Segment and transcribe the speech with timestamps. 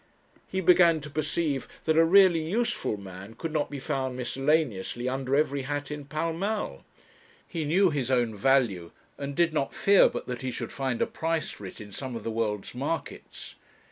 [0.47, 5.35] He began to perceive that a really useful man could not be found miscellaneously under
[5.35, 6.83] every hat in Pall Mall.
[7.47, 11.05] He knew his own value, and did not fear but that he should find a
[11.05, 13.53] price for it in some of the world's markets.